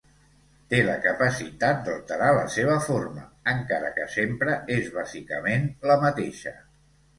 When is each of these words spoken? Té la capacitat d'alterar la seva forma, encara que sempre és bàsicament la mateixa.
Té 0.69 0.77
la 0.85 0.93
capacitat 1.03 1.83
d'alterar 1.87 2.31
la 2.37 2.47
seva 2.55 2.79
forma, 2.87 3.27
encara 3.55 3.93
que 4.01 4.09
sempre 4.17 4.57
és 4.79 4.91
bàsicament 4.99 5.71
la 5.93 6.03
mateixa. 6.09 6.59